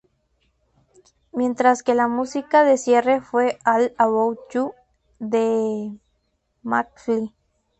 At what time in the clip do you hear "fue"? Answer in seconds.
3.21-3.59